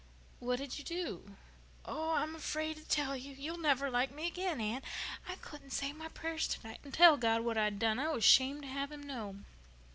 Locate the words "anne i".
4.59-5.35